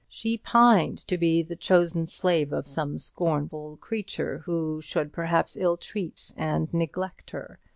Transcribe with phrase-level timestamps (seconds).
[0.09, 5.77] She pined to be the chosen slave of some scornful creature, who should perhaps ill
[5.77, 7.59] treat and neglect her.